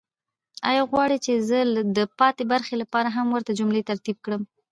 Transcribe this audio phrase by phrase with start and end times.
[0.69, 1.59] آیا غواړئ چې زه
[1.97, 4.41] د پاتې برخې لپاره هم ورته جملې ترتیب کړم؟